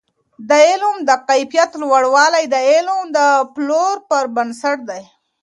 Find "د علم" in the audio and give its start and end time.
0.49-0.95, 2.53-2.99